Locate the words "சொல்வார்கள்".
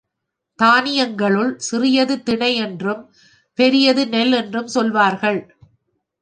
4.67-5.55